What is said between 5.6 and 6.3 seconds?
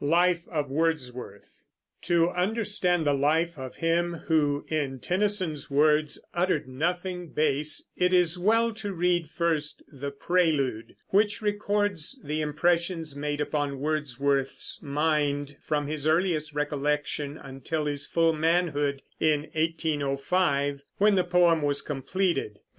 words,